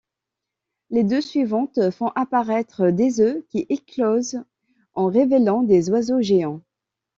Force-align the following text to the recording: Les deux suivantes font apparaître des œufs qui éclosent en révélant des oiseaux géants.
Les 0.89 1.03
deux 1.03 1.21
suivantes 1.21 1.91
font 1.91 2.07
apparaître 2.15 2.89
des 2.89 3.19
œufs 3.21 3.45
qui 3.49 3.67
éclosent 3.69 4.41
en 4.95 5.05
révélant 5.05 5.61
des 5.61 5.91
oiseaux 5.91 6.21
géants. 6.21 6.61